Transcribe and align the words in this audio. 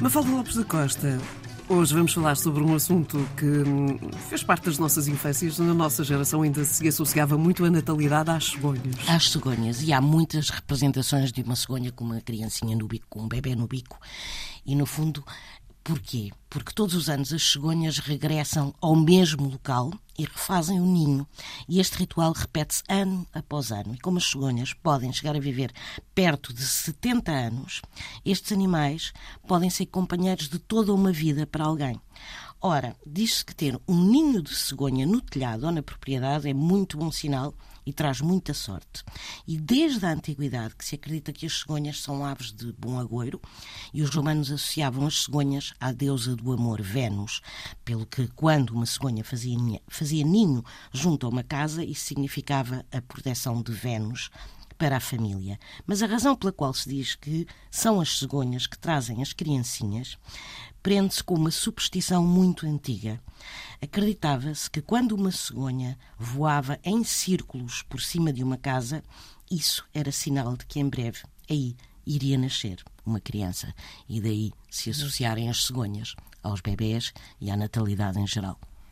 Mafalda 0.00 0.30
Lopes 0.30 0.54
da 0.54 0.64
Costa, 0.64 1.18
hoje 1.68 1.92
vamos 1.92 2.12
falar 2.12 2.36
sobre 2.36 2.62
um 2.62 2.72
assunto 2.72 3.18
que 3.36 3.44
hum, 3.44 3.98
fez 4.28 4.44
parte 4.44 4.66
das 4.66 4.78
nossas 4.78 5.08
infâncias. 5.08 5.58
Na 5.58 5.74
nossa 5.74 6.04
geração 6.04 6.42
ainda 6.42 6.64
se 6.64 6.86
associava 6.86 7.36
muito 7.36 7.64
a 7.64 7.70
natalidade 7.70 8.30
às 8.30 8.44
cegonhas. 8.46 9.08
Às 9.08 9.30
cegonhas. 9.30 9.82
E 9.82 9.92
há 9.92 10.00
muitas 10.00 10.50
representações 10.50 11.32
de 11.32 11.42
uma 11.42 11.56
cegonha 11.56 11.90
com 11.90 12.04
uma 12.04 12.20
criancinha 12.20 12.76
no 12.76 12.86
bico, 12.86 13.06
com 13.10 13.22
um 13.22 13.28
bebê 13.28 13.56
no 13.56 13.66
bico. 13.66 13.98
E, 14.64 14.76
no 14.76 14.86
fundo, 14.86 15.24
Porquê? 15.82 16.30
Porque 16.50 16.70
todos 16.74 16.94
os 16.94 17.08
anos 17.08 17.32
as 17.32 17.42
cegonhas 17.42 17.98
regressam 17.98 18.74
ao 18.78 18.94
mesmo 18.94 19.48
local 19.48 19.90
e 20.18 20.24
refazem 20.24 20.80
o 20.80 20.84
ninho. 20.84 21.26
E 21.68 21.78
este 21.78 21.96
ritual 21.98 22.32
repete-se 22.32 22.82
ano 22.88 23.26
após 23.32 23.70
ano. 23.70 23.94
E 23.94 23.98
como 23.98 24.18
as 24.18 24.28
cegonhas 24.28 24.72
podem 24.74 25.12
chegar 25.12 25.36
a 25.36 25.40
viver 25.40 25.72
perto 26.14 26.52
de 26.52 26.66
70 26.66 27.30
anos, 27.30 27.80
estes 28.24 28.50
animais 28.50 29.12
podem 29.46 29.70
ser 29.70 29.86
companheiros 29.86 30.48
de 30.48 30.58
toda 30.58 30.92
uma 30.92 31.12
vida 31.12 31.46
para 31.46 31.64
alguém. 31.64 32.00
Ora, 32.60 32.96
diz-se 33.06 33.44
que 33.44 33.54
ter 33.54 33.78
um 33.86 34.02
ninho 34.02 34.42
de 34.42 34.52
cegonha 34.52 35.06
no 35.06 35.20
telhado 35.20 35.64
ou 35.64 35.70
na 35.70 35.80
propriedade 35.80 36.48
é 36.48 36.52
muito 36.52 36.98
bom 36.98 37.08
sinal 37.08 37.54
e 37.86 37.92
traz 37.92 38.20
muita 38.20 38.52
sorte. 38.52 39.04
E 39.46 39.56
desde 39.56 40.04
a 40.04 40.10
antiguidade 40.10 40.74
que 40.74 40.84
se 40.84 40.96
acredita 40.96 41.32
que 41.32 41.46
as 41.46 41.60
cegonhas 41.60 42.02
são 42.02 42.24
aves 42.24 42.52
de 42.52 42.72
bom 42.72 42.98
agouro 42.98 43.40
e 43.94 44.02
os 44.02 44.10
romanos 44.10 44.50
associavam 44.50 45.06
as 45.06 45.22
cegonhas 45.22 45.72
à 45.78 45.92
deusa 45.92 46.34
do 46.34 46.52
amor, 46.52 46.82
Vênus, 46.82 47.42
pelo 47.84 48.04
que 48.04 48.26
quando 48.34 48.70
uma 48.70 48.86
cegonha 48.86 49.22
fazia, 49.22 49.56
fazia 49.86 50.24
ninho 50.24 50.64
junto 50.92 51.26
a 51.26 51.30
uma 51.30 51.44
casa, 51.44 51.84
isso 51.84 52.06
significava 52.06 52.84
a 52.90 53.00
proteção 53.00 53.62
de 53.62 53.70
Vênus 53.70 54.30
para 54.78 54.96
a 54.96 55.00
família. 55.00 55.58
Mas 55.86 56.02
a 56.02 56.06
razão 56.06 56.36
pela 56.36 56.52
qual 56.52 56.72
se 56.72 56.88
diz 56.88 57.14
que 57.14 57.46
são 57.70 58.00
as 58.00 58.18
cegonhas 58.18 58.66
que 58.66 58.78
trazem 58.78 59.20
as 59.20 59.32
criancinhas 59.32 60.16
prende-se 60.82 61.22
com 61.22 61.34
uma 61.34 61.50
superstição 61.50 62.24
muito 62.24 62.64
antiga. 62.64 63.20
Acreditava-se 63.82 64.70
que 64.70 64.80
quando 64.80 65.12
uma 65.12 65.30
cegonha 65.30 65.98
voava 66.18 66.78
em 66.84 67.04
círculos 67.04 67.82
por 67.82 68.00
cima 68.00 68.32
de 68.32 68.42
uma 68.42 68.56
casa, 68.56 69.02
isso 69.50 69.84
era 69.92 70.12
sinal 70.12 70.56
de 70.56 70.64
que 70.66 70.80
em 70.80 70.88
breve 70.88 71.22
aí 71.50 71.76
iria 72.06 72.38
nascer 72.38 72.82
uma 73.04 73.20
criança. 73.20 73.74
E 74.08 74.20
daí 74.20 74.52
se 74.70 74.90
associarem 74.90 75.50
as 75.50 75.66
cegonhas 75.66 76.14
aos 76.42 76.60
bebés 76.60 77.12
e 77.40 77.50
à 77.50 77.56
natalidade 77.56 78.18
em 78.18 78.26
geral. 78.26 78.58